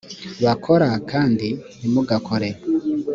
[0.45, 1.47] bakora o kandi
[1.77, 2.49] ntimugakore